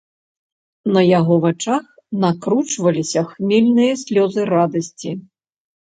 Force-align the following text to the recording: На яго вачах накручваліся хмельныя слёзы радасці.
На 0.95 1.03
яго 1.19 1.37
вачах 1.43 1.83
накручваліся 2.25 3.21
хмельныя 3.31 3.93
слёзы 4.09 4.41
радасці. 4.57 5.11